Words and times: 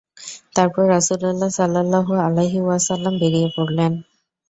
তারপর 0.55 0.83
রাসূলুল্লাহ 0.95 1.49
সাল্লাল্লাহু 1.59 2.13
আলাইহি 2.25 2.59
ওয়াসাল্লাম 2.63 3.13
বেরিয়ে 3.21 3.49
পড়লেন। 3.55 3.91